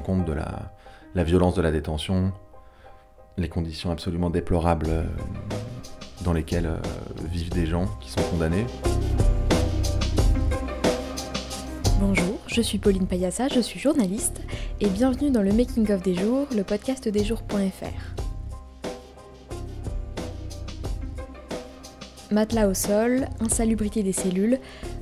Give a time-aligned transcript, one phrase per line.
[0.00, 0.72] compte de la,
[1.14, 2.32] la violence de la détention,
[3.36, 5.04] les conditions absolument déplorables euh,
[6.24, 6.78] dans lesquelles euh,
[7.30, 8.66] vivent des gens qui sont condamnés.
[12.00, 14.40] Bonjour, je suis Pauline Payassa, je suis journaliste
[14.80, 18.24] et bienvenue dans le Making of des jours, le podcast des jours.fr.
[22.30, 24.58] Matelas au sol, insalubrité des cellules,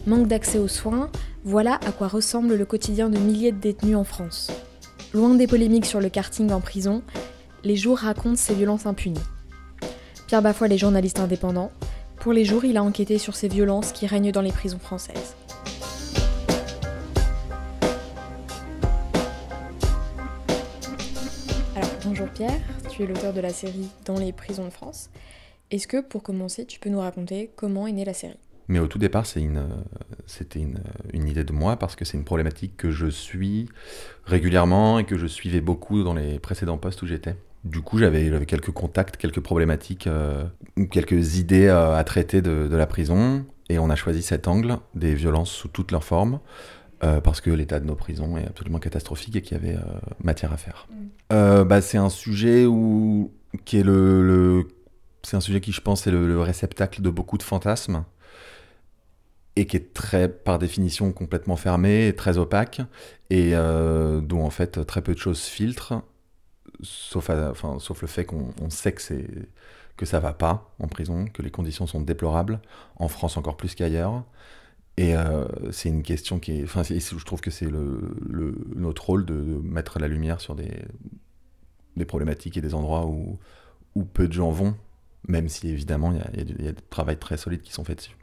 [0.07, 1.11] manque d'accès aux soins,
[1.45, 4.51] voilà à quoi ressemble le quotidien de milliers de détenus en France.
[5.15, 7.03] Loin des polémiques sur le karting en prison,
[7.65, 9.21] les jours racontent ces violences impunies.
[10.27, 11.71] Pierre Bafoy est journaliste indépendant.
[12.17, 15.37] Pour les jours, il a enquêté sur ces violences qui règnent dans les prisons françaises.
[21.77, 25.11] Alors, bonjour Pierre, tu es l'auteur de la série Dans les prisons de France.
[25.71, 28.39] Est-ce que, pour commencer, tu peux nous raconter comment est née la série?
[28.73, 29.67] Mais au tout départ, une,
[30.27, 30.79] c'était une,
[31.13, 33.69] une idée de moi parce que c'est une problématique que je suis
[34.25, 37.37] régulièrement et que je suivais beaucoup dans les précédents postes où j'étais.
[37.65, 40.45] Du coup, j'avais quelques contacts, quelques problématiques, euh,
[40.91, 43.45] quelques idées euh, à traiter de, de la prison.
[43.69, 46.41] Et on a choisi cet angle des violences sous toutes leurs formes.
[47.05, 49.81] euh, parce que l'état de nos prisons est absolument catastrophique et qu'il y avait euh,
[50.25, 50.89] matière à faire.
[51.31, 53.33] Bah, c'est un sujet où,
[53.67, 54.69] qui est le, le-
[55.25, 58.05] c'est un sujet qui, je pense, est le, le réceptacle de beaucoup de fantasmes
[59.57, 62.81] et qui est très, par définition, complètement fermé, et très opaque
[63.31, 66.03] et euh, dont en fait très peu de choses filtrent,
[66.83, 69.27] sauf, enfin, sauf le fait qu'on on sait que c'est
[69.97, 72.61] que ça va pas en prison, que les conditions sont déplorables,
[72.97, 74.25] en France encore plus qu'ailleurs.
[74.97, 76.65] Et euh, c'est une question qui est.
[76.65, 78.15] Enfin, je trouve que c'est le,
[78.77, 80.71] notre rôle de, mettre la lumière sur des,
[81.97, 83.39] des problématiques et des endroits où,
[83.95, 84.75] où peu de gens vont,
[85.29, 88.17] même si évidemment il y a, des travaux très solides qui sont faits dessus.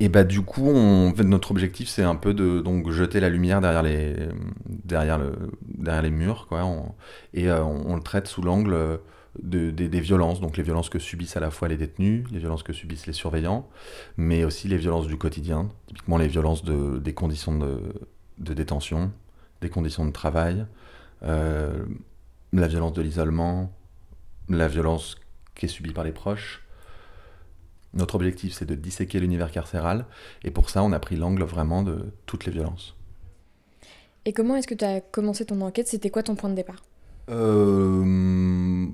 [0.00, 3.60] Et bah du coup, on, notre objectif c'est un peu de donc jeter la lumière
[3.60, 4.16] derrière les
[4.66, 5.34] derrière le
[5.66, 6.64] derrière les murs quoi.
[6.64, 6.94] On-
[7.32, 8.98] et euh, on, le traite sous l'angle
[9.40, 12.62] de- des- violences, donc les violences que subissent à la fois les détenus, les violences
[12.64, 13.68] que subissent les surveillants,
[14.16, 17.80] mais aussi les violences du quotidien, typiquement les violences de, des conditions de,
[18.38, 19.12] de détention,
[19.60, 20.66] des conditions de travail,
[21.22, 21.84] euh,
[22.52, 23.72] la violence de l'isolement,
[24.48, 25.16] la violence
[25.54, 26.63] qui est subie par les proches.
[27.94, 30.06] Notre objectif, c'est de disséquer l'univers carcéral,
[30.42, 32.96] et pour ça, on a pris l'angle vraiment de toutes les violences.
[34.24, 35.86] Et comment est-ce que tu as commencé ton enquête?
[35.86, 36.82] C'était quoi ton point de départ?
[37.30, 38.86] Euh,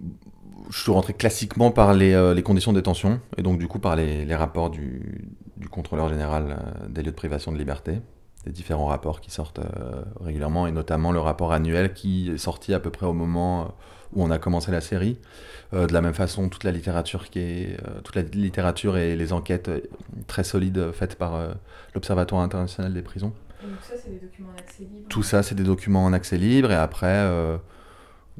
[0.70, 3.78] je suis rentré classiquement par les, euh, les conditions de détention, et donc du coup
[3.78, 8.00] par les, les rapports du, du contrôleur général euh, des lieux de privation de liberté,
[8.46, 12.72] des différents rapports qui sortent euh, régulièrement, et notamment le rapport annuel qui est sorti
[12.72, 13.64] à peu près au moment euh,
[14.14, 15.18] où on a commencé la série.
[15.74, 19.14] Euh, de la même façon, toute la littérature qui est, euh, toute la littérature et
[19.14, 19.70] les enquêtes
[20.26, 21.38] très solides faites par
[21.94, 23.32] l'Observatoire international des prisons.
[23.62, 26.38] Donc ça, c'est des documents en accès libre Tout ça, c'est des documents en accès
[26.38, 27.28] libre et après,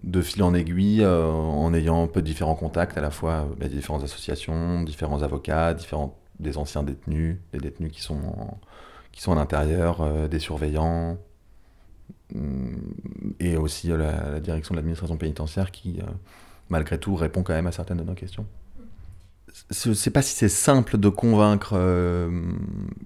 [0.02, 4.02] de fil en aiguille, en ayant un peu différents contacts, à la fois bah, différentes
[4.02, 8.58] associations, différents avocats, différents, des anciens détenus, des détenus qui sont, en-
[9.12, 11.18] qui sont à l'intérieur, euh, des surveillants,
[12.34, 12.76] hum,
[13.38, 16.10] et aussi euh, la, direction de l'administration pénitentiaire qui, euh,
[16.68, 18.46] malgré tout, répond quand même à certaines de nos questions.
[19.70, 21.76] Je ne sais pas si c'est simple de convaincre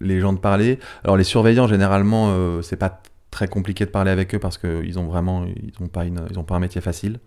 [0.01, 0.79] les gens de parler.
[1.03, 4.99] Alors les surveillants, généralement, euh, c'est pas très compliqué de parler avec eux parce qu'ils
[4.99, 7.19] ont vraiment, ils ont pas ils ont pas un métier facile.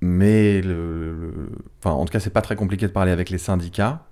[0.00, 0.62] Mais
[1.84, 4.06] en tout cas, c'est pas très compliqué de parler avec les syndicats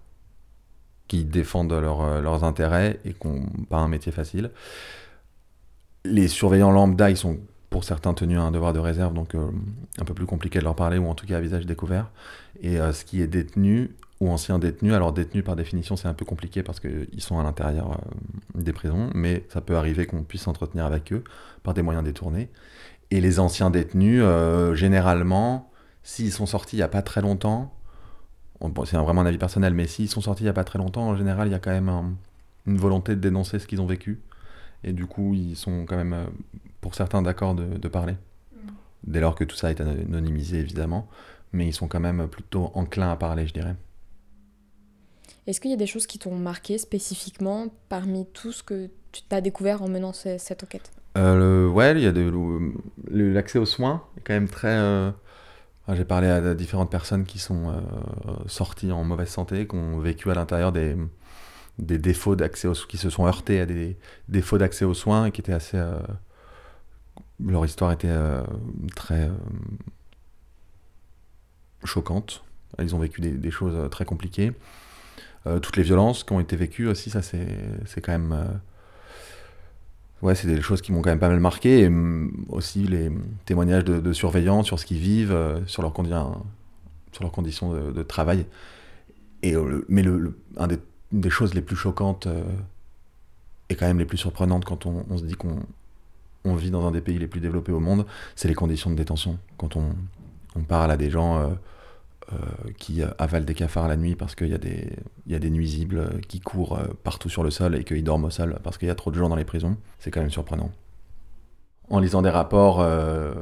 [1.09, 4.51] qui défendent leurs, euh, leurs intérêts et qui n'ont pas un métier facile.
[6.05, 7.39] Les surveillants lambda, ils sont
[7.71, 9.47] pour certains tenus à un devoir de réserve, donc euh,
[10.01, 12.11] un peu plus compliqué de leur parler, ou en tout cas à visage découvert.
[12.63, 16.15] Et euh, ce qui est détenu ou ancien détenu, alors détenu par définition c'est un
[16.15, 18.01] peu compliqué parce qu'ils sont à l'intérieur
[18.57, 21.23] des prisons, mais ça peut arriver qu'on puisse s'entretenir avec eux
[21.63, 22.49] par des moyens détournés.
[23.13, 24.25] Et les anciens détenus,
[24.75, 25.71] généralement,
[26.03, 27.78] s'ils sont sortis il n'y a pas très longtemps, on-
[28.61, 30.79] bon, c'est vraiment un avis personnel, mais s'ils sont sortis il n'y a pas très
[30.79, 32.15] longtemps, en général il y a quand même un-
[32.67, 34.21] une volonté de dénoncer ce qu'ils ont vécu.
[34.85, 36.27] Et du coup, ils sont quand même, euh,
[36.81, 38.17] pour certains, d'accord de, de parler.
[39.05, 41.09] Dès lors que tout ça est anonymisé, évidemment.
[41.53, 43.77] Mais ils sont quand même plutôt enclins à parler, je dirais.
[45.47, 49.23] Est-ce qu'il y a des choses qui t'ont marqué spécifiquement parmi tout ce que tu
[49.29, 50.91] t'as découvert en menant ce- cette enquête?
[51.17, 52.13] Euh, le- ouais, il y a
[53.33, 54.69] l'accès aux soins est quand même très.
[54.77, 55.11] euh,
[55.95, 57.81] J'ai parlé à différentes personnes qui sont euh,
[58.47, 60.97] sorties en mauvaise santé, qui ont vécu à l'intérieur des,
[61.79, 63.97] des défauts d'accès aux qui se sont heurtés à des
[64.29, 65.79] défauts d'accès aux soins et qui étaient assez.
[65.79, 65.99] euh,
[67.41, 68.43] leur histoire était euh,
[68.97, 69.31] très
[71.85, 72.45] choquante.
[72.81, 74.53] Ils ont vécu des, des choses très compliquées.
[75.63, 78.61] Toutes les violences qui ont été vécues aussi, ça c'est quand même.
[80.23, 81.81] Ouais, c'est des choses qui m'ont quand même pas mal marqué.
[81.81, 83.11] Et mm, aussi les
[83.45, 85.95] témoignages de, surveillants sur ce qu'ils vivent, euh, sur, leurs
[87.13, 88.47] sur conditions de, travail.
[89.43, 90.79] Et, euh, mais le, un des,
[91.13, 92.43] une des choses les plus choquantes euh,
[93.69, 95.57] et quand même les plus surprenantes quand on, on se dit qu'on
[96.45, 98.95] on vit dans un des pays les plus développés au monde, c'est les conditions de
[98.95, 99.39] détention.
[99.59, 99.91] Quand on,
[100.57, 101.53] on parle à des gens
[102.79, 104.59] qui avalent des cafards la nuit parce qu'il y, a
[105.39, 108.79] des, nuisibles qui courent euh, partout sur le sol et qu'ils dorment au sol parce
[108.79, 110.71] qu'il y a trop de gens dans les prisons, c'est quand même surprenant.
[111.91, 113.33] En lisant des rapports euh,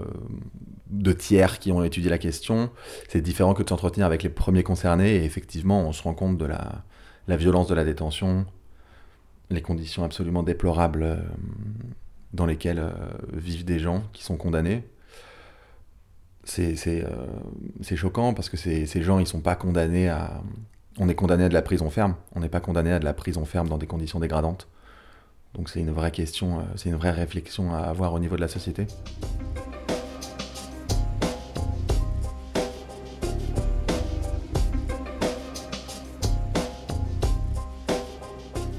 [0.91, 2.71] de tiers qui ont étudié la question,
[3.09, 6.39] c'est différent que de s'entretenir avec les premiers concernés et effectivement on se rend compte
[6.39, 8.47] de la violence de la détention,
[9.50, 11.19] les conditions absolument déplorables
[12.32, 12.85] dans lesquelles
[13.32, 14.85] vivent des gens qui sont condamnés
[16.58, 17.26] euh,
[17.82, 20.43] c'est choquant parce que ces, ces gens, ils sont pas condamnés à.
[20.98, 22.14] On est condamné à de la prison ferme.
[22.34, 24.69] On n'est pas condamné à de la prison ferme dans des conditions dégradantes.
[25.54, 28.43] Donc c'est une vraie question, euh, c'est une vraie réflexion à avoir au niveau de
[28.43, 28.87] la société.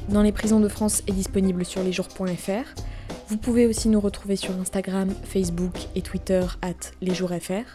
[0.09, 2.86] Dans les prisons de France est disponible sur lesjours.fr.
[3.29, 7.65] Vous pouvez aussi nous retrouver sur Instagram, Facebook et Twitter at lesjoursfr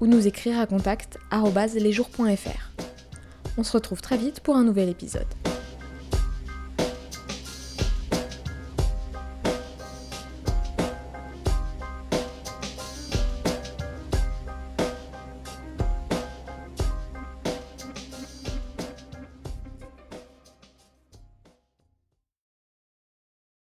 [0.00, 1.18] ou nous écrire à contact
[1.74, 2.70] lesjours.fr.
[3.58, 5.26] On se retrouve très vite pour un nouvel épisode.